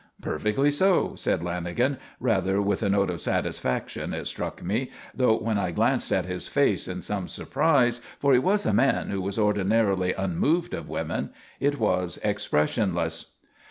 Perfectly 0.19 0.71
so, 0.71 1.13
said 1.13 1.41
Lanagan, 1.41 1.99
rather 2.19 2.59
with 2.59 2.81
a 2.81 2.89
note 2.89 3.11
of 3.11 3.21
satisfaction 3.21 4.15
it 4.15 4.25
struck 4.25 4.63
me, 4.63 4.89
though 5.13 5.37
when 5.37 5.59
I 5.59 5.69
glanced 5.69 6.11
at 6.11 6.25
his 6.25 6.47
face 6.47 6.87
in 6.87 7.03
some 7.03 7.27
surprise, 7.27 8.01
for 8.17 8.33
he 8.33 8.39
was 8.39 8.65
a 8.65 8.73
man 8.73 9.11
who 9.11 9.21
was 9.21 9.37
ordinarily 9.37 10.11
unmoved 10.13 10.73
of 10.73 10.89
women, 10.89 11.29
it 11.59 11.77
was 11.79 12.17
expressionless. 12.23 13.33